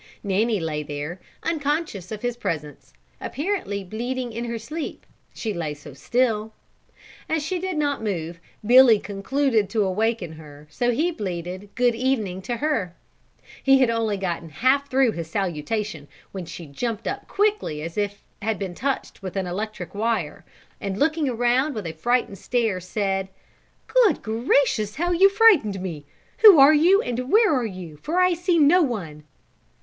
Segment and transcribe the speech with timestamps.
[0.23, 5.93] Nanny lay there unconscious of his presence; apparently bleating in her sleep, she lay so
[5.93, 6.53] still.
[7.29, 12.41] As she did not move Billy concluded to awaken her so he bleated "Good evening"
[12.41, 12.95] to her.
[13.61, 18.13] He had only gotten half through his salutation when she jumped up quickly as if
[18.13, 20.43] she had been touched with an electric wire,
[20.79, 23.29] and looking around with a frightened stare, said:
[23.85, 26.05] "Good gracious, how you frightened me!
[26.39, 29.25] Who are you, and where are you, for I see no one?"